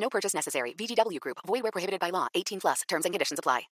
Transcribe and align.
No 0.00 0.08
purchase 0.08 0.34
necessary. 0.34 0.74
VGW 0.74 1.20
Group. 1.20 1.38
Void 1.46 1.62
where 1.62 1.72
prohibited 1.72 2.00
by 2.00 2.10
law. 2.10 2.28
18 2.34 2.60
plus. 2.60 2.82
Terms 2.88 3.04
and 3.04 3.12
conditions 3.12 3.38
apply. 3.38 3.68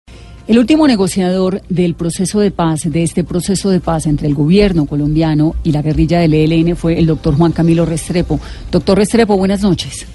El 0.47 0.57
último 0.57 0.87
negociador 0.87 1.61
del 1.69 1.93
proceso 1.93 2.39
de 2.39 2.49
paz, 2.49 2.91
de 2.91 3.03
este 3.03 3.23
proceso 3.23 3.69
de 3.69 3.79
paz 3.79 4.07
entre 4.07 4.27
el 4.27 4.33
gobierno 4.33 4.87
colombiano 4.87 5.55
y 5.63 5.71
la 5.71 5.83
guerrilla 5.83 6.19
del 6.19 6.33
ELN 6.33 6.75
fue 6.75 6.97
el 6.97 7.05
doctor 7.05 7.35
Juan 7.35 7.51
Camilo 7.51 7.85
Restrepo. 7.85 8.39
Doctor 8.71 8.97
Restrepo, 8.97 9.37
buenas 9.37 9.61
noches. 9.61 10.07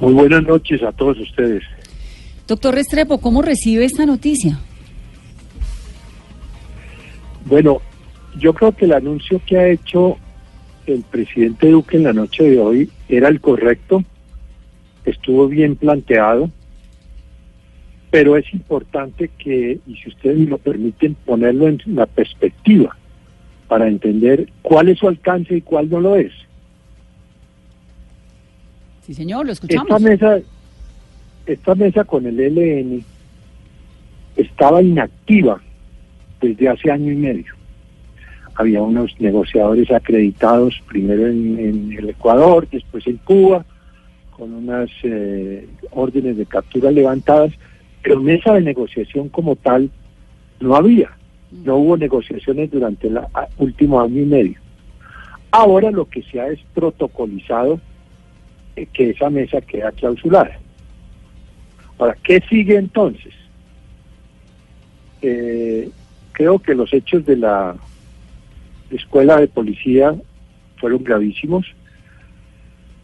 Muy 0.00 0.14
buenas 0.14 0.42
noches 0.44 0.82
a 0.82 0.92
todos 0.92 1.18
ustedes. 1.20 1.62
Doctor 2.48 2.74
Restrepo, 2.74 3.18
¿cómo 3.18 3.42
recibe 3.42 3.84
esta 3.84 4.06
noticia? 4.06 4.58
Bueno, 7.44 7.82
yo 8.38 8.54
creo 8.54 8.72
que 8.74 8.86
el 8.86 8.92
anuncio 8.94 9.42
que 9.46 9.58
ha 9.58 9.68
hecho 9.68 10.16
el 10.86 11.02
presidente 11.02 11.68
Duque 11.68 11.98
en 11.98 12.04
la 12.04 12.12
noche 12.14 12.44
de 12.44 12.58
hoy 12.58 12.90
era 13.08 13.28
el 13.28 13.40
correcto, 13.40 14.02
estuvo 15.04 15.48
bien 15.48 15.76
planteado, 15.76 16.50
pero 18.10 18.36
es 18.36 18.52
importante 18.52 19.30
que, 19.38 19.78
y 19.86 19.96
si 19.96 20.08
ustedes 20.08 20.38
me 20.38 20.46
lo 20.46 20.58
permiten, 20.58 21.14
ponerlo 21.14 21.68
en 21.68 21.80
la 21.86 22.06
perspectiva 22.06 22.96
para 23.68 23.86
entender 23.86 24.48
cuál 24.62 24.88
es 24.88 24.98
su 24.98 25.06
alcance 25.06 25.56
y 25.56 25.60
cuál 25.60 25.88
no 25.88 26.00
lo 26.00 26.16
es. 26.16 26.32
Sí, 29.06 29.14
señor, 29.14 29.46
lo 29.46 29.52
escuchamos. 29.52 29.88
Esta 29.88 29.98
mesa, 29.98 30.40
esta 31.46 31.74
mesa 31.76 32.04
con 32.04 32.26
el 32.26 32.40
ELN 32.40 33.04
estaba 34.36 34.82
inactiva 34.82 35.60
desde 36.40 36.68
hace 36.68 36.90
año 36.90 37.12
y 37.12 37.16
medio. 37.16 37.54
Había 38.56 38.82
unos 38.82 39.14
negociadores 39.20 39.90
acreditados 39.90 40.82
primero 40.88 41.28
en, 41.28 41.58
en 41.58 41.92
el 41.92 42.10
Ecuador, 42.10 42.68
después 42.70 43.06
en 43.06 43.18
Cuba, 43.18 43.64
con 44.40 44.54
unas 44.54 44.88
eh, 45.02 45.68
órdenes 45.90 46.38
de 46.38 46.46
captura 46.46 46.90
levantadas, 46.90 47.52
pero 48.02 48.18
mesa 48.20 48.54
de 48.54 48.62
negociación 48.62 49.28
como 49.28 49.54
tal 49.54 49.90
no 50.60 50.74
había. 50.74 51.10
No 51.52 51.76
hubo 51.76 51.98
negociaciones 51.98 52.70
durante 52.70 53.08
el 53.08 53.20
último 53.58 54.00
año 54.00 54.22
y 54.22 54.24
medio. 54.24 54.58
Ahora 55.50 55.90
lo 55.90 56.06
que 56.06 56.22
se 56.22 56.40
ha 56.40 56.48
es 56.48 56.58
protocolizado 56.72 57.80
eh, 58.76 58.86
que 58.90 59.10
esa 59.10 59.28
mesa 59.28 59.60
queda 59.60 59.92
clausurada. 59.92 60.58
Ahora, 61.98 62.16
¿qué 62.22 62.42
sigue 62.48 62.76
entonces? 62.76 63.34
Eh, 65.20 65.90
creo 66.32 66.60
que 66.60 66.74
los 66.74 66.94
hechos 66.94 67.26
de 67.26 67.36
la 67.36 67.76
escuela 68.90 69.36
de 69.36 69.48
policía 69.48 70.14
fueron 70.78 71.04
gravísimos, 71.04 71.66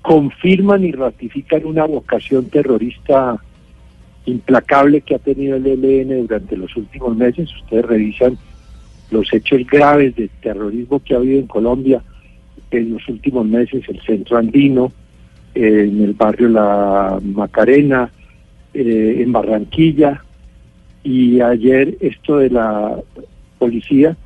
confirman 0.07 0.85
y 0.85 0.93
ratifican 0.93 1.67
una 1.67 1.85
vocación 1.85 2.45
terrorista 2.45 3.43
implacable 4.25 5.01
que 5.01 5.17
ha 5.17 5.19
tenido 5.19 5.57
el 5.57 5.67
ELN 5.67 6.29
durante 6.29 6.57
los 6.57 6.77
últimos 6.77 7.17
meses. 7.17 7.53
Ustedes 7.63 7.85
revisan 7.85 8.39
los 9.11 9.27
hechos 9.35 9.67
graves 9.67 10.15
de 10.15 10.29
terrorismo 10.41 11.01
que 11.01 11.15
ha 11.15 11.17
habido 11.17 11.41
en 11.41 11.49
Colombia 11.49 12.05
en 12.71 12.93
los 12.93 13.09
últimos 13.09 13.47
meses, 13.47 13.83
el 13.89 14.01
centro 14.03 14.39
andino, 14.39 14.93
en 15.57 16.01
el 16.01 16.13
barrio 16.13 16.51
La 16.51 17.19
Macarena, 17.21 18.09
eh, 18.75 19.17
en 19.19 19.33
Barranquilla, 19.33 20.23
y 21.03 21.41
ayer 21.41 21.97
esto 21.99 22.37
de 22.39 22.51
la 22.51 22.97
policía, 23.59 24.17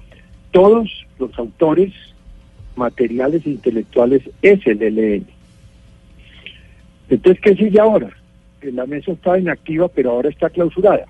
todos 0.50 1.06
los 1.18 1.38
autores 1.38 1.94
materiales 2.76 3.46
e 3.46 3.50
intelectuales 3.50 4.28
es 4.42 4.66
el 4.66 4.82
ELN. 4.82 5.39
Entonces, 7.10 7.42
¿qué 7.42 7.56
sigue 7.56 7.80
ahora? 7.80 8.08
La 8.62 8.86
mesa 8.86 9.12
está 9.12 9.38
inactiva, 9.38 9.88
pero 9.88 10.12
ahora 10.12 10.28
está 10.28 10.48
clausurada. 10.48 11.06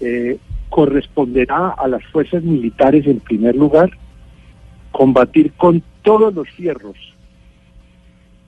Eh, 0.00 0.36
corresponderá 0.68 1.70
a 1.70 1.86
las 1.86 2.04
fuerzas 2.06 2.42
militares, 2.42 3.06
en 3.06 3.20
primer 3.20 3.54
lugar, 3.54 3.90
combatir 4.90 5.52
con 5.52 5.82
todos 6.02 6.34
los 6.34 6.48
fierros, 6.50 6.96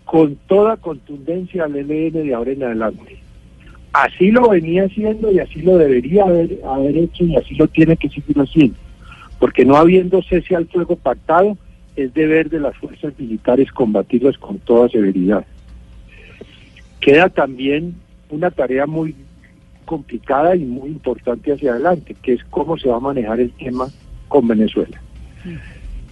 con 0.05 0.37
toda 0.47 0.77
contundencia 0.77 1.65
al 1.65 1.77
ELN 1.77 2.13
de 2.13 2.35
ahora 2.35 2.51
en 2.51 2.65
adelante. 2.65 3.19
Así 3.93 4.31
lo 4.31 4.49
venía 4.49 4.85
haciendo 4.85 5.31
y 5.31 5.39
así 5.39 5.63
lo 5.63 5.79
debería 5.79 6.25
haber, 6.25 6.59
haber 6.67 6.97
hecho 6.97 7.25
y 7.25 7.37
así 7.37 7.55
lo 7.55 7.69
tiene 7.69 7.97
que 7.97 8.09
seguir 8.09 8.37
haciendo. 8.39 8.77
Porque 9.39 9.65
no 9.65 9.77
habiendo 9.77 10.23
cese 10.23 10.57
al 10.57 10.67
fuego 10.67 10.97
pactado, 10.97 11.57
es 11.95 12.13
deber 12.15 12.51
de 12.51 12.61
las 12.61 12.77
fuerzas 12.77 13.13
militares 13.19 13.71
combatirlas 13.71 14.37
con 14.39 14.59
toda 14.59 14.89
severidad. 14.89 15.47
Queda 17.01 17.29
también 17.29 17.95
una 18.31 18.51
tarea 18.51 18.87
muy 18.87 19.15
complicada 19.85 20.55
y 20.55 20.65
muy 20.65 20.91
importante 20.91 21.53
hacia 21.53 21.73
adelante, 21.73 22.15
que 22.23 22.35
es 22.35 22.45
cómo 22.51 22.77
se 22.77 22.89
va 22.89 22.97
a 22.97 23.01
manejar 23.01 23.41
el 23.41 23.51
tema 23.53 23.89
con 24.29 24.47
Venezuela. 24.47 25.01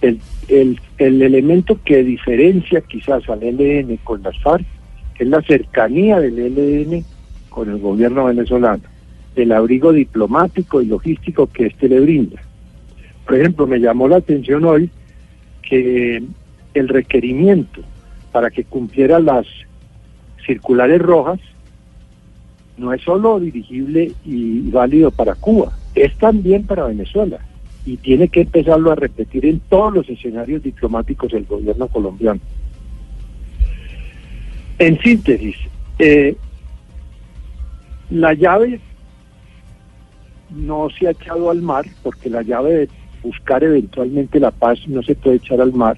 El, 0.01 0.19
el, 0.47 0.79
el 0.97 1.21
elemento 1.21 1.79
que 1.83 2.03
diferencia 2.03 2.81
quizás 2.81 3.27
al 3.29 3.43
ELN 3.43 3.97
con 3.97 4.23
las 4.23 4.37
FARC 4.39 4.65
es 5.19 5.27
la 5.27 5.41
cercanía 5.41 6.19
del 6.19 6.39
ELN 6.39 7.05
con 7.49 7.69
el 7.69 7.79
gobierno 7.79 8.25
venezolano, 8.25 8.83
el 9.35 9.51
abrigo 9.51 9.91
diplomático 9.91 10.81
y 10.81 10.87
logístico 10.87 11.47
que 11.47 11.67
éste 11.67 11.89
le 11.89 11.99
brinda. 11.99 12.41
Por 13.25 13.35
ejemplo, 13.35 13.67
me 13.67 13.79
llamó 13.79 14.07
la 14.07 14.17
atención 14.17 14.63
hoy 14.65 14.89
que 15.61 16.23
el 16.73 16.87
requerimiento 16.87 17.81
para 18.31 18.49
que 18.49 18.63
cumpliera 18.63 19.19
las 19.19 19.45
circulares 20.47 20.99
rojas 20.99 21.39
no 22.77 22.93
es 22.93 23.01
solo 23.03 23.39
dirigible 23.39 24.13
y 24.25 24.69
válido 24.71 25.11
para 25.11 25.35
Cuba, 25.35 25.71
es 25.93 26.15
también 26.17 26.65
para 26.65 26.85
Venezuela 26.85 27.39
y 27.85 27.97
tiene 27.97 28.27
que 28.27 28.41
empezarlo 28.41 28.91
a 28.91 28.95
repetir 28.95 29.45
en 29.45 29.59
todos 29.61 29.93
los 29.93 30.09
escenarios 30.09 30.63
diplomáticos 30.63 31.31
del 31.31 31.45
gobierno 31.45 31.87
colombiano. 31.87 32.39
En 34.79 34.99
síntesis, 34.99 35.55
eh, 35.97 36.35
la 38.09 38.33
llave 38.33 38.79
no 40.49 40.89
se 40.89 41.07
ha 41.07 41.11
echado 41.11 41.49
al 41.49 41.61
mar, 41.61 41.85
porque 42.03 42.29
la 42.29 42.41
llave 42.41 42.73
de 42.73 42.89
buscar 43.23 43.63
eventualmente 43.63 44.39
la 44.39 44.51
paz 44.51 44.79
no 44.87 45.01
se 45.01 45.15
puede 45.15 45.37
echar 45.37 45.61
al 45.61 45.73
mar, 45.73 45.97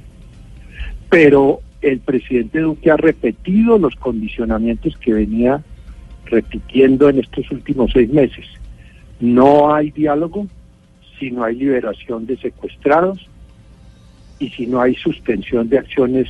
pero 1.09 1.61
el 1.81 1.99
presidente 1.99 2.59
Duque 2.59 2.91
ha 2.91 2.97
repetido 2.97 3.77
los 3.77 3.95
condicionamientos 3.95 4.97
que 4.97 5.13
venía 5.13 5.63
repitiendo 6.25 7.09
en 7.09 7.19
estos 7.19 7.49
últimos 7.51 7.91
seis 7.93 8.09
meses. 8.09 8.45
No 9.19 9.73
hay 9.73 9.91
diálogo 9.91 10.47
si 11.19 11.31
no 11.31 11.43
hay 11.43 11.55
liberación 11.55 12.25
de 12.25 12.37
secuestrados 12.37 13.27
y 14.39 14.49
si 14.49 14.67
no 14.67 14.81
hay 14.81 14.95
suspensión 14.95 15.67
de 15.69 15.79
acciones 15.79 16.27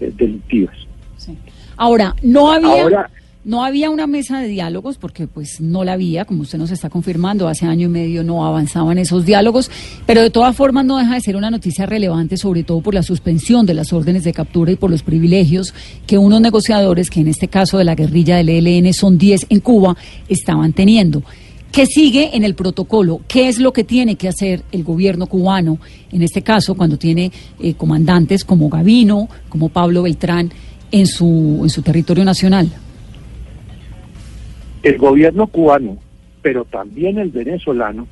eh, 0.00 0.12
delictivas. 0.14 0.76
Sí. 1.16 1.36
Ahora, 1.76 2.14
no 2.22 2.50
había... 2.50 2.82
Ahora, 2.82 3.10
no 3.44 3.62
había 3.62 3.90
una 3.90 4.06
mesa 4.06 4.40
de 4.40 4.48
diálogos 4.48 4.96
porque 4.96 5.26
pues 5.26 5.60
no 5.60 5.84
la 5.84 5.92
había, 5.92 6.24
como 6.24 6.42
usted 6.42 6.58
nos 6.58 6.70
está 6.70 6.88
confirmando, 6.88 7.46
hace 7.46 7.66
año 7.66 7.86
y 7.86 7.90
medio 7.90 8.24
no 8.24 8.46
avanzaban 8.46 8.96
esos 8.98 9.26
diálogos, 9.26 9.70
pero 10.06 10.22
de 10.22 10.30
todas 10.30 10.56
formas 10.56 10.84
no 10.86 10.96
deja 10.96 11.14
de 11.14 11.20
ser 11.20 11.36
una 11.36 11.50
noticia 11.50 11.84
relevante, 11.84 12.36
sobre 12.38 12.64
todo 12.64 12.80
por 12.80 12.94
la 12.94 13.02
suspensión 13.02 13.66
de 13.66 13.74
las 13.74 13.92
órdenes 13.92 14.24
de 14.24 14.32
captura 14.32 14.72
y 14.72 14.76
por 14.76 14.90
los 14.90 15.02
privilegios 15.02 15.74
que 16.06 16.16
unos 16.16 16.40
negociadores, 16.40 17.10
que 17.10 17.20
en 17.20 17.28
este 17.28 17.48
caso 17.48 17.76
de 17.76 17.84
la 17.84 17.94
guerrilla 17.94 18.36
del 18.36 18.48
ELN 18.48 18.94
son 18.94 19.18
10 19.18 19.46
en 19.50 19.60
Cuba, 19.60 19.96
estaban 20.28 20.72
teniendo. 20.72 21.22
¿Qué 21.70 21.86
sigue 21.86 22.36
en 22.36 22.44
el 22.44 22.54
protocolo? 22.54 23.20
¿Qué 23.26 23.48
es 23.48 23.58
lo 23.58 23.72
que 23.72 23.82
tiene 23.82 24.14
que 24.14 24.28
hacer 24.28 24.62
el 24.70 24.84
gobierno 24.84 25.26
cubano, 25.26 25.78
en 26.12 26.22
este 26.22 26.40
caso, 26.42 26.76
cuando 26.76 26.96
tiene 26.96 27.32
eh, 27.60 27.74
comandantes 27.74 28.44
como 28.44 28.68
Gavino, 28.68 29.28
como 29.48 29.68
Pablo 29.70 30.02
Beltrán, 30.02 30.52
en 30.92 31.06
su, 31.08 31.60
en 31.64 31.70
su 31.70 31.82
territorio 31.82 32.24
nacional? 32.24 32.70
El 34.84 34.98
gobierno 34.98 35.46
cubano, 35.46 35.98
pero 36.42 36.64
también 36.64 37.18
el 37.18 37.30
venezolano, 37.30 38.06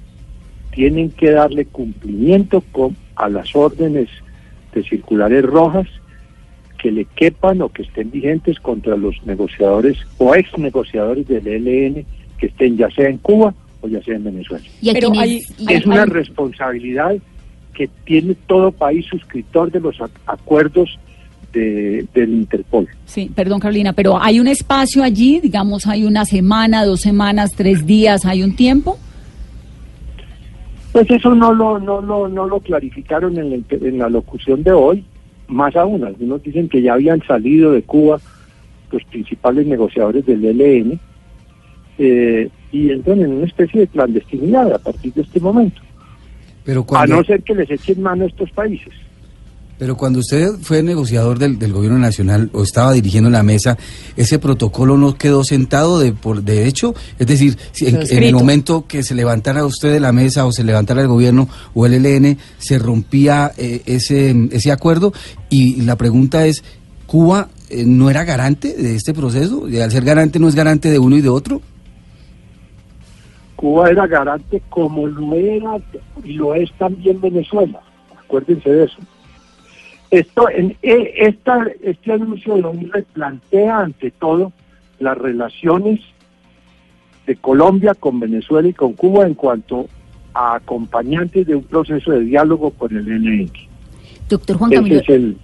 tienen 0.73 1.11
que 1.11 1.31
darle 1.31 1.67
cumplimiento 1.67 2.63
con, 2.73 2.97
a 3.15 3.29
las 3.29 3.55
órdenes 3.55 4.09
de 4.75 4.83
circulares 4.83 5.45
rojas 5.45 5.87
que 6.79 6.91
le 6.91 7.05
quepan 7.05 7.63
o 7.63 7.69
que 7.69 7.83
estén 7.83 8.11
vigentes 8.11 8.59
contra 8.59 8.97
los 8.97 9.15
negociadores 9.25 9.99
o 10.19 10.35
ex 10.35 10.57
negociadores 10.59 11.29
del 11.29 11.47
ELN 11.47 12.05
que 12.39 12.47
estén 12.47 12.77
ya 12.77 12.91
sea 12.91 13.09
en 13.09 13.19
Cuba 13.19 13.55
o 13.83 13.89
ya 13.89 14.03
sea 14.03 14.17
en 14.17 14.25
Venezuela. 14.25 14.65
Pero 14.93 15.13
hay, 15.17 15.43
es 15.69 15.87
una 15.87 16.07
responsabilidad 16.07 17.17
que 17.75 17.89
tiene 18.05 18.35
todo 18.47 18.73
país 18.73 19.07
suscriptor 19.07 19.71
de 19.71 19.81
los 19.81 19.97
acuerdos 20.27 20.99
de, 21.53 22.07
del 22.15 22.31
Interpol. 22.31 22.89
Sí, 23.05 23.31
perdón 23.35 23.61
Carolina, 23.61 23.93
pero 23.93 24.21
¿hay 24.21 24.41
un 24.41 24.49
espacio 24.49 25.03
allí? 25.03 25.41
Digamos, 25.41 25.87
¿hay 25.87 26.05
una 26.05 26.25
semana, 26.25 26.85
dos 26.85 27.01
semanas, 27.01 27.51
tres 27.57 27.87
días? 27.87 28.25
¿Hay 28.25 28.43
un 28.43 28.57
tiempo? 28.57 28.99
Pues 30.93 31.11
eso 31.11 31.35
no 31.35 31.55
lo, 31.55 31.79
no 31.79 32.01
lo, 32.01 32.29
no 32.29 32.47
lo 32.47 32.61
clarificaron 32.61 33.39
en, 33.39 33.65
en 33.71 33.99
la 33.99 34.09
locución 34.09 34.63
de 34.63 34.73
hoy. 34.73 35.05
Más 35.49 35.75
aún, 35.77 36.05
algunos 36.05 36.43
dicen 36.43 36.69
que 36.69 36.83
ya 36.83 36.95
habían 36.95 37.23
salido 37.23 37.73
de 37.73 37.83
Cuba 37.83 38.21
los 38.91 39.05
principales 39.05 39.67
negociadores 39.67 40.25
del 40.27 40.45
ELN 40.45 41.01
eh, 41.99 42.49
y 42.71 42.91
entran 42.91 43.21
en 43.21 43.33
una 43.33 43.47
especie 43.47 43.81
de 43.81 43.87
clandestinidad 43.87 44.73
a 44.73 44.79
partir 44.79 45.13
de 45.15 45.23
este 45.23 45.41
momento. 45.41 45.81
Pero 46.65 46.87
A 46.95 47.07
no 47.07 47.25
ser 47.25 47.43
que 47.43 47.55
les 47.55 47.71
echen 47.71 48.03
mano 48.03 48.25
a 48.25 48.29
estos 48.29 48.51
países. 48.53 48.93
Pero 49.83 49.97
cuando 49.97 50.21
usted 50.21 50.53
fue 50.61 50.81
negociador 50.81 51.41
del, 51.41 51.59
del, 51.59 51.73
gobierno 51.73 51.99
nacional 51.99 52.51
o 52.53 52.63
estaba 52.63 52.93
dirigiendo 52.93 53.31
la 53.31 53.43
mesa, 53.43 53.77
ese 54.17 54.39
protocolo 54.39 54.97
no 54.97 55.17
quedó 55.17 55.43
sentado 55.43 55.99
de 55.99 56.13
por 56.13 56.45
de 56.45 56.69
hecho, 56.69 56.95
es 57.19 57.27
decir, 57.27 57.59
si 57.73 57.89
en, 57.89 57.97
en, 58.09 58.23
el 58.23 58.33
momento 58.33 58.85
que 58.87 59.03
se 59.03 59.17
levantara 59.17 59.67
usted 59.67 59.93
de 59.93 59.99
la 59.99 60.13
mesa 60.13 60.47
o 60.47 60.53
se 60.53 60.63
levantara 60.63 61.03
el 61.03 61.09
gobierno 61.09 61.49
o 61.75 61.85
el 61.85 61.95
ELN, 61.95 62.39
se 62.59 62.79
rompía 62.79 63.51
eh, 63.59 63.83
ese 63.87 64.49
ese 64.53 64.71
acuerdo 64.71 65.13
y 65.51 65.83
la 65.83 65.97
pregunta 65.97 66.47
es, 66.47 66.63
¿Cuba 67.09 67.49
eh, 67.69 67.83
no 67.85 68.09
era 68.09 68.23
garante 68.23 68.75
de 68.75 68.95
este 68.95 69.13
proceso? 69.13 69.69
¿Y 69.69 69.81
al 69.81 69.91
ser 69.91 70.05
garante 70.05 70.39
no 70.39 70.47
es 70.47 70.55
garante 70.55 70.93
de 70.93 71.01
uno 71.01 71.17
y 71.17 71.23
de 71.23 71.29
otro? 71.29 71.61
Cuba 73.57 73.91
era 73.91 74.07
garante 74.07 74.63
como 74.69 75.09
lo 75.09 75.35
era 75.35 75.79
y 76.23 76.35
lo 76.35 76.55
es 76.55 76.71
también 76.79 77.21
Venezuela. 77.21 77.81
Acuérdense 78.17 78.71
de 78.71 78.85
eso. 78.85 78.99
Esto, 80.13 80.47
en, 80.51 80.77
esta, 80.83 81.67
este 81.83 82.13
anuncio 82.13 82.57
de 82.57 82.65
hoy 82.65 82.91
replantea 82.93 83.79
ante 83.79 84.11
todo 84.11 84.53
las 85.01 85.17
relaciones 85.17 86.01
de 87.27 87.35
Colombia 87.37 87.95
con 87.95 88.21
Venezuela 88.21 88.69
y 88.69 88.75
con 88.75 88.93
Cuba 88.93 89.27
en 89.27 89.33
cuanto 89.33 89.89
a 90.35 90.57
acompañantes 90.57 91.47
de 91.47 91.55
un 91.55 91.65
proceso 91.65 92.11
de 92.11 92.21
diálogo 92.21 92.73
con 92.73 92.95
el 92.95 93.09
ELN. 93.09 93.51
Doctor 94.29 94.59
Juan 94.59 94.71
Camilo. 94.71 95.01
Es 95.01 95.09
el, 95.09 95.39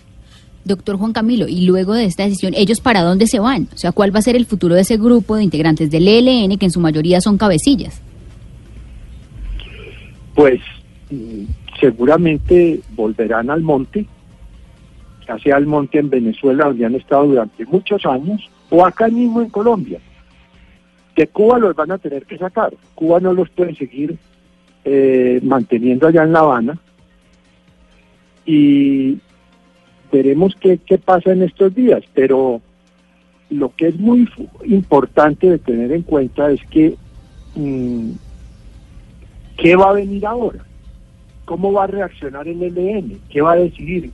Doctor 0.67 0.99
Juan 0.99 1.15
Camilo, 1.15 1.49
y 1.49 1.65
luego 1.65 1.95
de 1.95 2.05
esta 2.05 2.25
decisión, 2.25 2.53
¿ellos 2.55 2.81
para 2.81 3.03
dónde 3.03 3.27
se 3.27 3.39
van? 3.39 3.69
O 3.73 3.79
sea, 3.79 3.93
¿cuál 3.93 4.15
va 4.15 4.19
a 4.19 4.23
ser 4.23 4.37
el 4.37 4.45
futuro 4.45 4.75
de 4.75 4.83
ese 4.83 4.99
grupo 4.99 5.37
de 5.37 5.45
integrantes 5.45 5.91
del 5.91 6.07
ELN 6.07 6.59
que 6.59 6.67
en 6.67 6.73
su 6.73 6.81
mayoría 6.81 7.23
son 7.23 7.39
cabecillas? 7.39 8.03
Pues 10.35 10.61
seguramente 11.81 12.81
volverán 12.95 13.49
al 13.49 13.63
monte, 13.63 14.07
sea 15.37 15.57
al 15.57 15.67
monte 15.67 15.99
en 15.99 16.09
Venezuela, 16.09 16.67
donde 16.67 16.87
han 16.87 16.95
estado 16.95 17.27
durante 17.27 17.67
muchos 17.67 18.07
años, 18.07 18.49
o 18.71 18.87
acá 18.87 19.09
mismo 19.09 19.43
en 19.43 19.51
Colombia. 19.51 20.01
De 21.15 21.27
Cuba 21.27 21.59
los 21.59 21.75
van 21.75 21.91
a 21.91 21.99
tener 21.99 22.25
que 22.25 22.39
sacar. 22.39 22.73
Cuba 22.95 23.21
no 23.21 23.33
los 23.33 23.51
puede 23.51 23.75
seguir 23.75 24.17
eh, 24.85 25.41
manteniendo 25.43 26.07
allá 26.07 26.23
en 26.23 26.33
La 26.33 26.41
Habana. 26.41 26.79
Y 28.47 29.19
veremos 30.11 30.55
qué, 30.61 30.79
qué 30.79 30.97
pasa 30.97 31.33
en 31.33 31.43
estos 31.43 31.75
días. 31.75 32.05
Pero 32.15 32.63
lo 33.51 33.75
que 33.75 33.89
es 33.89 33.99
muy 33.99 34.29
importante 34.65 35.51
de 35.51 35.59
tener 35.59 35.93
en 35.93 36.03
cuenta 36.03 36.51
es 36.51 36.61
que 36.71 36.97
mmm, 37.57 38.13
¿qué 39.57 39.77
va 39.77 39.91
a 39.91 39.95
venir 39.95 40.25
ahora? 40.25 40.65
¿Cómo 41.45 41.73
va 41.73 41.85
a 41.85 41.89
reaccionar 41.89 42.47
el 42.47 42.63
ELN? 42.63 43.19
¿Qué 43.29 43.41
va 43.41 43.53
a 43.53 43.57
decidir? 43.57 44.13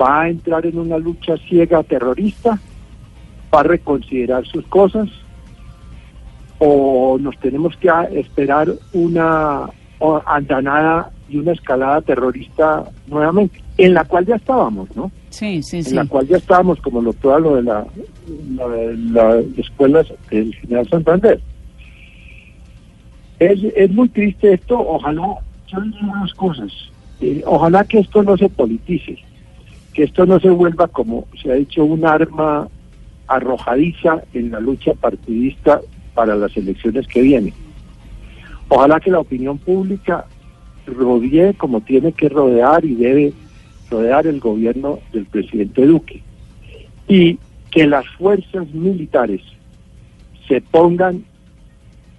¿Va 0.00 0.22
a 0.22 0.28
entrar 0.28 0.66
en 0.66 0.78
una 0.78 0.98
lucha 0.98 1.36
ciega 1.36 1.82
terrorista? 1.82 2.58
¿Va 3.54 3.60
a 3.60 3.64
reconsiderar 3.64 4.46
sus 4.46 4.66
cosas? 4.66 5.08
¿O 6.58 7.18
nos 7.20 7.38
tenemos 7.38 7.76
que 7.76 7.90
esperar 8.12 8.72
una 8.92 9.68
andanada 10.26 11.10
y 11.28 11.36
una 11.38 11.52
escalada 11.52 12.00
terrorista 12.00 12.84
nuevamente? 13.06 13.60
En 13.78 13.94
la 13.94 14.04
cual 14.04 14.26
ya 14.26 14.36
estábamos, 14.36 14.94
¿no? 14.96 15.10
Sí, 15.30 15.62
sí, 15.62 15.78
en 15.78 15.84
sí. 15.84 15.90
En 15.90 15.96
la 15.96 16.06
cual 16.06 16.26
ya 16.28 16.36
estábamos, 16.36 16.80
como 16.80 17.00
lo 17.00 17.12
todo 17.14 17.38
lo 17.38 17.56
de 17.56 17.62
la, 17.62 17.86
la, 18.54 18.68
de 18.68 18.96
las 18.96 19.44
escuelas 19.58 20.06
del 20.30 20.54
General 20.56 20.88
Santander. 20.88 21.40
Es, 23.38 23.62
es 23.74 23.90
muy 23.90 24.08
triste 24.08 24.52
esto, 24.52 24.78
ojalá, 24.78 25.36
yo 25.66 25.78
unas 25.78 26.32
cosas, 26.34 26.70
eh, 27.20 27.42
ojalá 27.46 27.84
que 27.84 28.00
esto 28.00 28.22
no 28.22 28.36
se 28.36 28.48
politice, 28.48 29.18
que 29.92 30.04
esto 30.04 30.26
no 30.26 30.40
se 30.40 30.50
vuelva, 30.50 30.88
como 30.88 31.26
se 31.40 31.50
ha 31.50 31.54
dicho, 31.54 31.84
un 31.84 32.04
arma 32.04 32.68
arrojadiza 33.26 34.22
en 34.32 34.50
la 34.50 34.60
lucha 34.60 34.94
partidista 34.94 35.80
para 36.14 36.34
las 36.34 36.56
elecciones 36.56 37.06
que 37.06 37.22
vienen. 37.22 37.54
Ojalá 38.68 39.00
que 39.00 39.10
la 39.10 39.20
opinión 39.20 39.58
pública 39.58 40.26
rodee 40.86 41.54
como 41.54 41.80
tiene 41.80 42.12
que 42.12 42.28
rodear 42.28 42.84
y 42.84 42.94
debe 42.94 43.32
rodear 43.90 44.26
el 44.26 44.40
gobierno 44.40 44.98
del 45.12 45.26
presidente 45.26 45.86
Duque. 45.86 46.22
Y 47.08 47.38
que 47.70 47.86
las 47.86 48.06
fuerzas 48.18 48.68
militares 48.72 49.40
se 50.48 50.60
pongan 50.60 51.24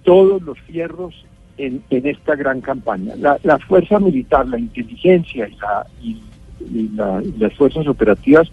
todos 0.04 0.42
los 0.42 0.58
fierros 0.60 1.14
en, 1.56 1.82
en 1.90 2.06
esta 2.06 2.34
gran 2.34 2.60
campaña. 2.60 3.14
La, 3.16 3.38
la, 3.42 3.58
fuerza 3.58 3.98
militar, 3.98 4.46
la 4.48 4.58
inteligencia 4.58 5.48
y, 5.48 5.56
la, 5.56 5.86
y, 6.72 6.88
la, 6.94 7.22
las 7.38 7.54
fuerzas 7.54 7.86
operativas 7.86 8.50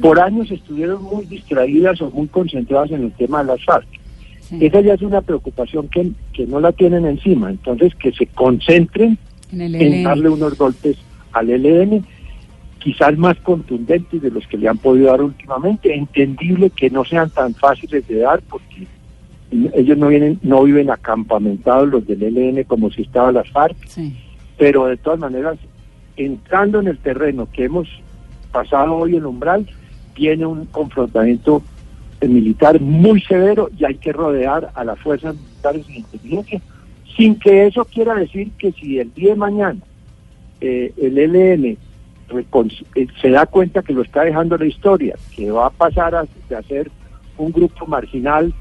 por 0.00 0.20
años 0.20 0.50
estuvieron 0.50 1.02
muy 1.02 1.24
distraídas 1.26 2.00
o 2.00 2.10
muy 2.10 2.28
concentradas 2.28 2.90
en 2.90 3.04
el 3.04 3.12
tema 3.12 3.42
de 3.42 3.52
las 3.52 3.64
FARC. 3.64 3.86
Sí. 4.40 4.58
Esa 4.60 4.80
ya 4.80 4.94
es 4.94 5.02
una 5.02 5.20
preocupación 5.20 5.88
que, 5.88 6.10
que, 6.32 6.46
no 6.46 6.60
la 6.60 6.72
tienen 6.72 7.04
encima. 7.04 7.50
Entonces, 7.50 7.94
que 7.96 8.12
se 8.12 8.26
concentren 8.26 9.18
en, 9.52 10.04
darle 10.04 10.28
unos 10.28 10.56
golpes 10.56 10.96
al 11.32 11.50
ELN, 11.50 12.04
quizás 12.78 13.18
más 13.18 13.36
contundentes 13.38 14.22
de 14.22 14.30
los 14.30 14.46
que 14.46 14.56
le 14.56 14.68
han 14.68 14.78
podido 14.78 15.08
dar 15.08 15.22
últimamente. 15.22 15.94
Entendible 15.94 16.70
que 16.70 16.90
no 16.90 17.04
sean 17.04 17.30
tan 17.30 17.54
fáciles 17.54 18.06
de 18.06 18.18
dar 18.20 18.40
porque 18.42 18.86
ellos 19.50 19.96
no 19.96 20.08
vienen 20.08 20.38
no 20.42 20.62
viven 20.62 20.90
acampamentados 20.90 21.88
los 21.88 22.06
del 22.06 22.22
ELN 22.22 22.64
como 22.64 22.90
si 22.90 23.02
estaba 23.02 23.32
las 23.32 23.48
FARC 23.50 23.76
sí. 23.86 24.14
pero 24.58 24.84
de 24.86 24.98
todas 24.98 25.18
maneras 25.18 25.56
entrando 26.24 26.80
en 26.80 26.88
el 26.88 26.98
terreno 26.98 27.48
que 27.52 27.64
hemos 27.64 27.88
pasado 28.52 28.96
hoy 28.96 29.16
el 29.16 29.26
umbral 29.26 29.66
viene 30.14 30.46
un 30.46 30.66
confrontamiento 30.66 31.62
militar 32.20 32.80
muy 32.80 33.20
severo 33.22 33.70
y 33.78 33.84
hay 33.84 33.94
que 33.96 34.12
rodear 34.12 34.70
a 34.74 34.84
las 34.84 34.98
fuerzas 34.98 35.36
militares 35.36 35.86
de 35.86 35.94
inteligencia 35.94 36.60
sin 37.16 37.38
que 37.38 37.66
eso 37.66 37.84
quiera 37.84 38.14
decir 38.14 38.50
que 38.58 38.72
si 38.72 38.98
el 38.98 39.12
día 39.14 39.30
de 39.30 39.36
mañana 39.36 39.80
eh, 40.60 40.92
el 40.96 41.18
ELN 41.18 41.78
se 43.20 43.30
da 43.30 43.46
cuenta 43.46 43.82
que 43.82 43.92
lo 43.92 44.02
está 44.02 44.24
dejando 44.24 44.56
la 44.56 44.66
historia 44.66 45.16
que 45.34 45.50
va 45.50 45.66
a 45.66 45.70
pasar 45.70 46.14
a 46.14 46.26
ser 46.66 46.90
un 47.38 47.52
grupo 47.52 47.86
marginal 47.86 48.52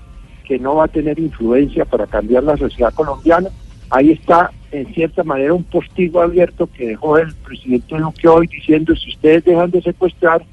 que 0.45 0.57
no 0.57 0.75
va 0.75 0.85
a 0.85 0.87
tener 0.87 1.19
influencia 1.19 1.83
para 1.83 2.07
cambiar 2.07 2.43
la 2.43 2.55
sociedad 2.55 2.93
colombiana. 2.93 3.49
Ahí 3.89 4.11
está, 4.11 4.51
en 4.71 4.93
cierta 4.93 5.23
manera, 5.23 5.53
un 5.53 5.63
postigo 5.63 6.21
abierto 6.21 6.67
que 6.67 6.87
dejó 6.87 7.17
el 7.17 7.33
presidente 7.35 7.97
Duque 7.97 8.27
hoy 8.27 8.47
diciendo, 8.47 8.95
si 8.95 9.09
ustedes 9.09 9.43
dejan 9.45 9.71
de 9.71 9.81
secuestrar 9.81 10.43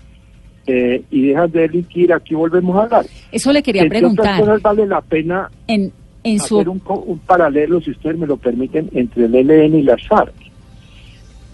eh, 0.66 1.02
y 1.10 1.28
dejan 1.28 1.50
de 1.50 1.60
delinquir, 1.60 2.12
aquí 2.12 2.34
volvemos 2.34 2.76
a 2.76 2.82
hablar. 2.84 3.06
Eso 3.32 3.52
le 3.52 3.62
quería 3.62 3.82
Entre 3.82 3.98
preguntar. 3.98 4.40
Otras 4.40 4.40
cosas 4.40 4.62
vale 4.62 4.86
la 4.86 5.00
pena 5.00 5.50
en, 5.66 5.92
en 6.22 6.40
su... 6.40 6.58
hacer 6.58 6.68
un, 6.68 6.80
un 6.86 7.18
paralelo, 7.18 7.80
si 7.80 7.90
ustedes 7.90 8.18
me 8.18 8.26
lo 8.26 8.36
permiten, 8.36 8.88
entre 8.94 9.26
el 9.26 9.34
ELN 9.34 9.74
y 9.74 9.82
las 9.82 10.06
FARC. 10.06 10.34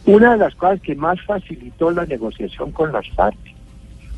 Una 0.07 0.33
de 0.33 0.39
las 0.39 0.55
cosas 0.55 0.81
que 0.81 0.95
más 0.95 1.21
facilitó 1.23 1.91
la 1.91 2.07
negociación 2.07 2.73
con 2.73 2.93
las 2.93 3.09
FARC 3.11 3.39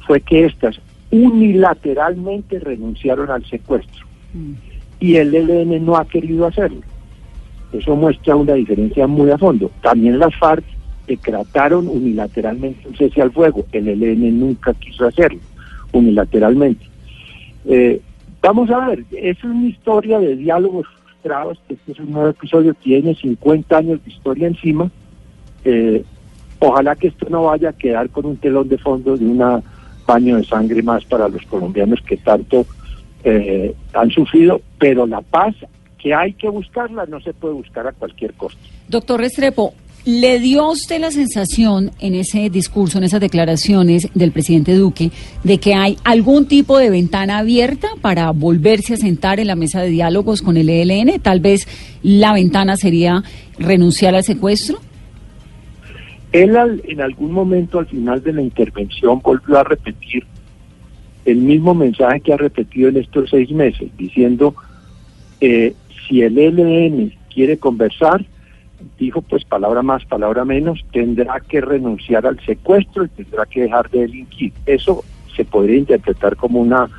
fue 0.06 0.20
que 0.20 0.46
éstas 0.46 0.80
unilateralmente 1.10 2.58
renunciaron 2.58 3.30
al 3.30 3.44
secuestro 3.46 4.06
y 4.98 5.16
el 5.16 5.34
ELN 5.34 5.84
no 5.84 5.96
ha 5.96 6.06
querido 6.06 6.46
hacerlo. 6.46 6.80
Eso 7.72 7.96
muestra 7.96 8.36
una 8.36 8.54
diferencia 8.54 9.06
muy 9.06 9.30
a 9.30 9.38
fondo. 9.38 9.70
También 9.82 10.18
las 10.18 10.34
FARC 10.36 10.64
decretaron 11.06 11.88
unilateralmente 11.88 12.88
un 12.88 12.96
cese 12.96 13.22
al 13.22 13.32
fuego. 13.32 13.64
El 13.72 13.88
ELN 13.88 14.38
nunca 14.38 14.74
quiso 14.74 15.06
hacerlo 15.06 15.40
unilateralmente. 15.92 16.84
Eh, 17.66 18.00
vamos 18.40 18.70
a 18.70 18.86
ver, 18.88 19.04
es 19.12 19.42
una 19.44 19.68
historia 19.68 20.18
de 20.18 20.36
diálogos 20.36 20.86
frustrados. 21.04 21.58
Este 21.68 21.92
es 21.92 21.98
un 22.00 22.12
nuevo 22.12 22.28
episodio, 22.28 22.74
tiene 22.74 23.14
50 23.14 23.76
años 23.76 24.04
de 24.04 24.10
historia 24.10 24.48
encima. 24.48 24.90
Eh, 25.64 26.04
ojalá 26.58 26.96
que 26.96 27.08
esto 27.08 27.26
no 27.30 27.44
vaya 27.44 27.70
a 27.70 27.72
quedar 27.72 28.10
con 28.10 28.26
un 28.26 28.36
telón 28.36 28.68
de 28.68 28.78
fondo 28.78 29.16
de 29.16 29.24
una 29.24 29.62
paño 30.06 30.36
de 30.36 30.44
sangre 30.44 30.82
más 30.82 31.04
para 31.04 31.28
los 31.28 31.42
colombianos 31.46 32.00
que 32.02 32.16
tanto 32.16 32.66
eh, 33.24 33.74
han 33.94 34.10
sufrido, 34.10 34.60
pero 34.78 35.06
la 35.06 35.20
paz 35.20 35.54
que 36.02 36.12
hay 36.14 36.32
que 36.34 36.48
buscarla 36.48 37.06
no 37.06 37.20
se 37.20 37.32
puede 37.32 37.54
buscar 37.54 37.86
a 37.86 37.92
cualquier 37.92 38.34
costo. 38.34 38.58
Doctor 38.88 39.20
Restrepo, 39.20 39.74
¿Le 40.04 40.40
dio 40.40 40.62
a 40.62 40.72
usted 40.72 41.00
la 41.00 41.12
sensación 41.12 41.92
en 42.00 42.16
ese 42.16 42.50
discurso, 42.50 42.98
en 42.98 43.04
esas 43.04 43.20
declaraciones 43.20 44.08
del 44.14 44.32
presidente 44.32 44.74
Duque, 44.74 45.12
de 45.44 45.58
que 45.58 45.74
hay 45.74 45.96
algún 46.02 46.48
tipo 46.48 46.76
de 46.76 46.90
ventana 46.90 47.38
abierta 47.38 47.86
para 48.00 48.28
volverse 48.32 48.94
a 48.94 48.96
sentar 48.96 49.38
en 49.38 49.46
la 49.46 49.54
mesa 49.54 49.80
de 49.80 49.90
diálogos 49.90 50.42
con 50.42 50.56
el 50.56 50.70
ELN? 50.70 51.20
Tal 51.20 51.38
vez 51.38 51.68
la 52.02 52.32
ventana 52.32 52.76
sería 52.76 53.22
renunciar 53.60 54.16
al 54.16 54.24
secuestro. 54.24 54.80
Él 56.32 56.56
en 56.88 57.00
algún 57.00 57.30
momento 57.30 57.78
al 57.78 57.86
final 57.86 58.24
de 58.24 58.32
la 58.32 58.42
intervención 58.42 59.20
volvió 59.22 59.56
a 59.60 59.62
repetir 59.62 60.26
el 61.24 61.36
mismo 61.36 61.74
mensaje 61.74 62.20
que 62.22 62.32
ha 62.32 62.38
repetido 62.38 62.88
en 62.88 62.96
estos 62.96 63.30
seis 63.30 63.52
meses, 63.52 63.88
diciendo, 63.96 64.56
eh, 65.40 65.74
si 66.12 66.20
el 66.20 66.36
ELN 66.36 67.10
quiere 67.32 67.56
conversar, 67.56 68.22
dijo 68.98 69.22
pues 69.22 69.46
palabra 69.46 69.80
más, 69.80 70.04
palabra 70.04 70.44
menos, 70.44 70.84
tendrá 70.92 71.40
que 71.40 71.62
renunciar 71.62 72.26
al 72.26 72.38
secuestro 72.44 73.06
y 73.06 73.08
tendrá 73.08 73.46
que 73.46 73.62
dejar 73.62 73.88
de 73.88 74.00
delinquir. 74.00 74.52
Eso 74.66 75.04
se 75.34 75.46
podría 75.46 75.78
interpretar 75.78 76.36
como 76.36 76.60
una, 76.60 76.90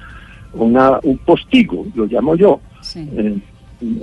una 0.53 0.99
un 1.03 1.19
postigo, 1.19 1.85
lo 1.93 2.07
llamo 2.07 2.35
yo. 2.35 2.59
Eh, 2.95 3.37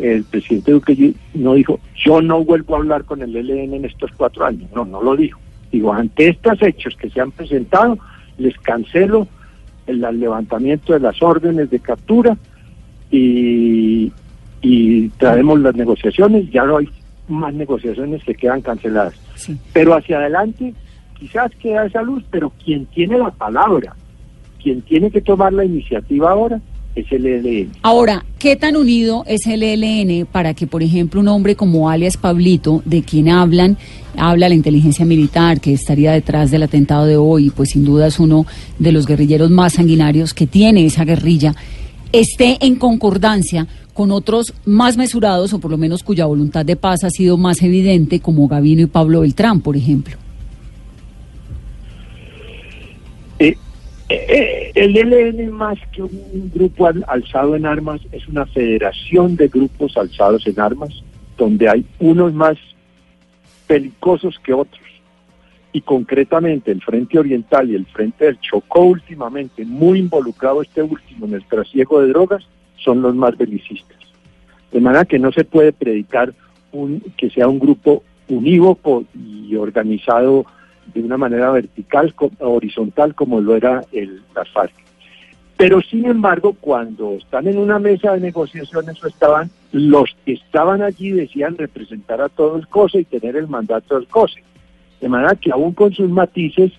el 0.01 0.23
presidente 0.25 0.71
Duque 0.71 1.15
no 1.35 1.55
dijo, 1.55 1.81
yo 1.97 2.23
no 2.23 2.45
vuelvo 2.45 2.77
a 2.77 2.79
hablar 2.79 3.05
con 3.05 3.21
el 3.21 3.35
ELN 3.35 3.75
en 3.75 3.85
estos 3.87 4.13
cuatro 4.17 4.47
años. 4.47 4.71
No, 4.73 4.85
no 4.85 5.03
lo 5.03 5.17
dijo. 5.17 5.41
Digo, 5.73 5.93
ante 5.93 6.29
estos 6.29 6.63
hechos 6.63 6.95
que 6.95 7.11
se 7.11 7.21
han 7.21 7.33
presentado, 7.33 7.99
les 8.39 8.57
cancelo 8.59 9.27
el 9.89 10.03
levantamiento 10.21 10.93
de 10.93 11.01
las 11.01 11.21
órdenes 11.21 11.69
de 11.69 11.81
captura 11.81 12.37
y, 13.11 14.13
y 14.63 15.09
traemos 15.11 15.61
las 15.61 15.75
negociaciones. 15.75 16.51
Ya 16.51 16.65
no 16.65 16.79
hay 16.79 16.89
más 17.29 17.55
negociaciones 17.55 18.23
que 18.25 18.35
quedan 18.35 18.61
canceladas. 18.61 19.15
Pero 19.73 19.95
hacia 19.95 20.19
adelante 20.19 20.75
quizás 21.19 21.51
queda 21.57 21.87
esa 21.87 22.03
luz, 22.03 22.25
pero 22.31 22.51
quien 22.65 22.87
tiene 22.87 23.19
la 23.19 23.31
palabra, 23.31 23.95
quien 24.63 24.83
tiene 24.83 25.11
que 25.11 25.21
tomar 25.21 25.53
la 25.53 25.65
iniciativa 25.65 26.31
ahora 26.31 26.61
es 26.95 27.11
el 27.13 27.27
ELN. 27.27 27.71
Ahora, 27.83 28.25
¿qué 28.39 28.57
tan 28.57 28.77
unido 28.77 29.25
es 29.27 29.47
el 29.47 29.63
ELN 29.63 30.27
para 30.27 30.55
que, 30.55 30.67
por 30.67 30.83
ejemplo, 30.83 31.21
un 31.21 31.29
hombre 31.29 31.55
como 31.55 31.89
alias 31.89 32.17
Pablito, 32.17 32.83
de 32.85 33.03
quien 33.03 33.29
hablan, 33.29 33.77
habla 34.17 34.49
la 34.49 34.55
inteligencia 34.55 35.05
militar, 35.05 35.61
que 35.61 35.73
estaría 35.73 36.13
detrás 36.13 36.51
del 36.51 36.65
atentado 36.65 37.07
de 37.07 37.17
hoy, 37.17 37.51
pues 37.51 37.71
sin 37.71 37.85
duda 37.85 38.09
es 38.09 38.19
uno 38.19 38.47
de 38.79 38.93
los 38.93 39.07
guerrilleros 39.07 39.51
más 39.51 39.75
sanguinarios 39.75 40.35
que 40.35 40.47
tiene 40.47 40.85
esa 40.85 41.05
guerrilla, 41.05 41.55
esté 42.13 42.59
en 42.61 42.77
concordancia 42.77 43.67
con 43.95 44.11
otros 44.11 44.55
más 44.65 44.97
mesurados 44.97 45.53
o 45.53 45.59
por 45.59 45.71
lo 45.71 45.79
menos 45.79 46.03
cuya 46.03 46.27
voluntad 46.27 46.65
de 46.65 46.77
paz 46.77 47.05
ha 47.05 47.11
sido 47.11 47.37
más 47.37 47.63
evidente, 47.63 48.21
como 48.21 48.49
Gavino 48.49 48.83
y 48.83 48.87
Pablo 48.87 49.21
Beltrán, 49.21 49.61
por 49.61 49.77
ejemplo? 49.77 50.17
Eh, 53.39 53.57
eh, 54.09 54.73
el 54.75 54.97
ELN 54.97 55.51
más 55.53 55.79
que 55.93 56.03
un 56.03 56.51
grupo 56.55 56.89
alzado 57.07 57.55
en 57.57 57.67
armas 57.67 58.01
es 58.13 58.27
una 58.29 58.47
federación 58.47 59.37
de 59.37 59.49
grupos 59.49 59.97
alzados 59.97 60.47
en 60.47 60.59
armas 60.59 60.91
donde 61.37 61.69
hay 61.69 61.85
unos 61.99 62.33
más 62.35 62.57
pelicosos 63.67 64.39
que 64.43 64.53
otros. 64.53 64.90
Y 65.73 65.83
concretamente 65.83 66.73
el 66.73 66.83
Frente 66.83 67.19
Oriental 67.19 67.71
y 67.71 67.77
el 67.77 67.87
Frente 67.87 68.25
del 68.25 68.41
Chocó 68.41 68.83
últimamente, 68.83 69.65
muy 69.65 70.01
involucrado 70.01 70.63
este 70.63 70.83
último 70.83 71.27
en 71.27 71.35
el 71.35 71.45
trasiego 71.45 72.01
de 72.01 72.09
drogas, 72.09 72.45
son 72.77 73.03
los 73.03 73.15
más 73.15 73.37
belicistas. 73.37 73.99
De 74.73 74.81
manera 74.81 75.05
que 75.05 75.19
no 75.19 75.31
se 75.33 75.45
puede 75.45 75.73
predicar 75.73 76.33
un, 76.73 77.01
que 77.17 77.31
sea 77.31 77.49
un 77.49 77.59
grupo 77.59 78.03
unívoco 78.29 79.05
y 79.15 79.55
organizado 79.57 80.47
de 80.95 81.03
una 81.03 81.17
manera 81.17 81.51
vertical, 81.51 82.15
horizontal, 82.39 83.15
como 83.15 83.41
lo 83.41 83.57
era 83.57 83.85
el, 83.93 84.23
las 84.35 84.49
FARC. 84.51 84.73
Pero 85.57 85.83
sin 85.83 86.07
embargo, 86.07 86.57
cuando 86.59 87.13
están 87.13 87.47
en 87.47 87.59
una 87.59 87.79
mesa 87.79 88.15
de 88.15 88.21
negociaciones 88.21 89.03
o 89.05 89.07
estaban, 89.07 89.51
los 89.73 90.17
que 90.25 90.33
estaban 90.33 90.81
allí 90.81 91.11
decían 91.11 91.59
representar 91.59 92.21
a 92.23 92.31
todo 92.31 92.57
el 92.57 92.67
COSE 92.67 93.01
y 93.01 93.05
tener 93.05 93.37
el 93.37 93.47
mandato 93.47 93.97
del 93.97 94.09
COSE. 94.09 94.43
De 95.01 95.09
manera 95.09 95.35
que 95.35 95.51
aún 95.51 95.73
con 95.73 95.93
sus 95.93 96.11
matices, 96.11 96.73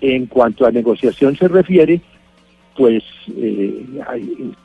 en 0.00 0.26
cuanto 0.26 0.66
a 0.66 0.70
negociación 0.70 1.36
se 1.36 1.48
refiere, 1.48 2.00
pues 2.76 3.02
eh, 3.36 3.84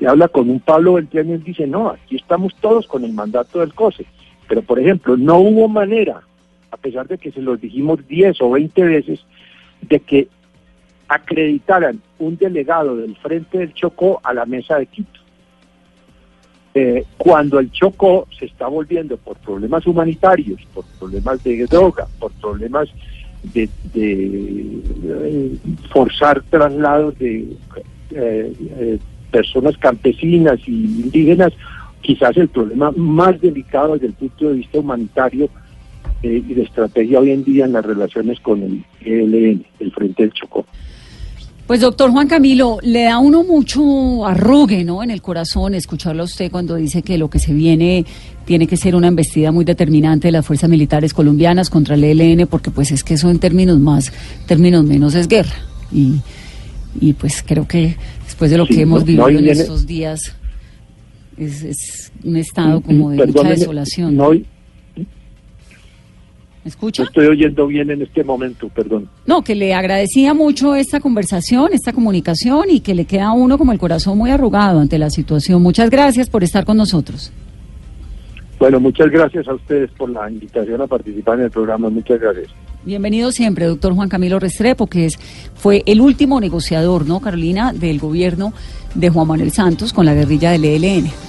habla 0.08 0.28
con 0.28 0.50
un 0.50 0.60
Pablo 0.60 0.94
Beltrán 0.94 1.30
y 1.30 1.38
dice, 1.38 1.68
no, 1.68 1.90
aquí 1.90 2.16
estamos 2.16 2.56
todos 2.60 2.88
con 2.88 3.04
el 3.04 3.14
mandato 3.14 3.60
del 3.60 3.74
COSE. 3.74 4.06
Pero, 4.48 4.62
por 4.64 4.80
ejemplo, 4.80 5.16
no 5.16 5.38
hubo 5.38 5.68
manera, 5.68 6.22
a 6.72 6.78
pesar 6.78 7.08
de 7.08 7.18
que 7.18 7.32
se 7.32 7.42
los 7.42 7.62
dijimos 7.62 8.08
10 8.08 8.42
o 8.42 8.52
20 8.52 8.82
veces, 8.84 9.26
de 9.82 10.00
que 10.00 10.28
acreditaran 11.08 12.02
un 12.20 12.38
delegado 12.38 12.96
del 12.96 13.16
Frente 13.18 13.60
del 13.60 13.74
Chocó 13.74 14.20
a 14.24 14.34
la 14.34 14.46
mesa 14.46 14.78
de 14.78 14.86
Quito. 14.88 15.20
Eh, 16.82 17.04
cuando 17.18 17.60
el 17.60 17.70
Chocó 17.72 18.26
se 18.38 18.46
está 18.46 18.68
volviendo 18.68 19.18
por 19.18 19.36
problemas 19.38 19.86
humanitarios, 19.86 20.62
por 20.74 20.86
problemas 20.98 21.44
de 21.44 21.66
droga, 21.66 22.08
por 22.20 22.32
problemas 22.34 22.88
de, 23.54 23.70
de 23.94 25.58
forzar 25.92 26.42
traslados 26.50 27.20
de 27.20 27.48
eh, 28.12 28.54
eh, 28.80 29.00
personas 29.30 29.78
campesinas 29.78 30.58
y 30.66 30.72
indígenas, 30.72 31.52
quizás 32.00 32.38
el 32.38 32.48
problema 32.48 32.92
más 32.92 33.42
delicado 33.42 33.94
desde 33.96 34.08
el 34.08 34.14
punto 34.14 34.48
de 34.48 34.54
vista 34.54 34.80
humanitario 34.80 35.50
eh, 36.24 36.42
y 36.48 36.54
de 36.54 36.64
estrategia 36.64 37.20
hoy 37.20 37.32
en 37.32 37.44
día 37.44 37.66
en 37.66 37.74
las 37.74 37.86
relaciones 37.86 38.40
con 38.40 38.64
el 38.64 38.86
ELN, 39.02 39.66
el 39.82 39.92
Frente 39.92 40.24
del 40.24 40.32
Chocó. 40.32 40.66
Pues 41.70 41.82
doctor 41.82 42.10
Juan 42.10 42.28
Camilo, 42.28 42.80
le 42.82 43.04
da 43.04 43.20
uno 43.20 43.44
mucho 43.44 44.26
arrugue, 44.26 44.84
¿no? 44.84 45.04
En 45.04 45.12
el 45.12 45.22
corazón 45.22 45.76
escucharlo 45.76 46.24
a 46.24 46.26
usted 46.26 46.50
cuando 46.50 46.74
dice 46.74 47.04
que 47.04 47.16
lo 47.16 47.30
que 47.30 47.38
se 47.38 47.54
viene 47.54 48.08
tiene 48.44 48.66
que 48.66 48.76
ser 48.76 48.96
una 48.96 49.08
embestida 49.08 49.52
muy 49.52 49.66
determinante 49.66 50.30
de 50.30 50.32
las 50.32 50.48
fuerzas 50.48 50.68
militares 50.68 51.14
colombianas 51.14 51.70
contra 51.70 51.94
el 51.94 52.04
ELN, 52.04 52.48
porque 52.48 52.72
pues 52.72 52.92
es 52.92 53.04
que 53.04 53.14
eso 53.14 53.30
en 53.30 53.38
términos 53.38 53.78
más, 53.78 54.12
términos 54.48 54.84
menos 54.84 55.14
es 55.14 55.28
guerra. 55.28 55.54
Y 55.92 56.16
y 57.00 57.14
pues 57.14 57.44
creo 57.46 57.68
que 57.68 57.96
después 58.26 58.50
de 58.50 58.58
lo 58.58 58.66
que 58.66 58.82
hemos 58.82 59.06
vivido 59.06 59.30
en 59.30 59.48
estos 59.48 59.86
días 59.86 60.34
es, 61.38 62.12
un 62.24 62.36
estado 62.36 62.82
como 62.82 63.12
de 63.12 63.28
mucha 63.28 63.48
desolación. 63.48 64.16
No, 64.16 64.32
escucha? 66.66 67.04
estoy 67.04 67.28
oyendo 67.28 67.68
bien 67.68 67.90
en 67.90 68.02
este 68.02 68.24
momento, 68.24 68.70
perdón. 68.70 69.10
No, 69.26 69.44
que 69.44 69.56
le 69.56 69.74
agradecía 69.74 70.34
mucho 70.34 70.76
esta 70.76 71.00
conversación, 71.00 71.70
esta 71.74 71.94
comunicación 71.94 72.66
y 72.70 72.80
que 72.82 72.96
le 72.96 73.06
queda 73.06 73.28
a 73.28 73.34
uno 73.34 73.58
como 73.58 73.72
el 73.72 73.80
corazón 73.80 74.18
muy 74.18 74.32
arrugado 74.32 74.80
ante 74.80 74.98
la 74.98 75.10
situación. 75.10 75.62
Muchas 75.62 75.90
gracias 75.90 76.30
por 76.30 76.44
estar 76.44 76.66
con 76.66 76.78
nosotros. 76.78 77.32
Bueno, 78.60 78.80
muchas 78.80 79.10
gracias 79.10 79.48
a 79.48 79.54
ustedes 79.54 79.90
por 79.92 80.10
la 80.10 80.30
invitación 80.30 80.82
a 80.82 80.88
participar 80.88 81.40
en 81.40 81.46
el 81.46 81.52
programa. 81.52 81.90
Muchas 81.90 82.20
gracias. 82.20 82.50
Bienvenido 82.84 83.32
siempre, 83.32 83.66
doctor 83.66 83.94
Juan 83.94 84.10
Camilo 84.10 84.40
Restrepo, 84.40 84.88
que 84.88 85.06
es, 85.06 85.18
fue 85.56 85.84
el 85.86 86.02
último 86.02 86.40
negociador, 86.42 87.06
¿no, 87.06 87.22
Carolina, 87.22 87.74
del 87.74 88.00
gobierno 88.00 88.54
de 88.96 89.10
Juan 89.10 89.28
Manuel 89.28 89.52
Santos 89.52 89.94
con 89.94 90.06
la 90.06 90.14
guerrilla 90.14 90.52
del 90.52 90.66
ELN. 90.66 91.29